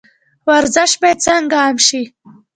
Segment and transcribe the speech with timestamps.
[0.47, 2.01] ورزش باید څنګه عام شي؟